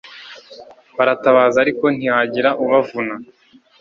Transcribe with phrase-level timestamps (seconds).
[0.97, 3.15] baratabaza, ariko ntihagira ubavuna